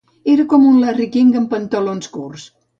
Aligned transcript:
Era 0.35 0.45
com 0.53 0.65
un 0.69 0.79
Larry 0.85 1.07
King 1.17 1.31
amb 1.43 1.53
pantalons 1.55 2.13
curts. 2.19 2.53